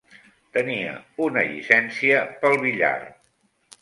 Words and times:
Tenia 0.57 0.93
una 1.27 1.43
llicència 1.49 2.25
pel 2.43 2.59
billar. 2.65 2.95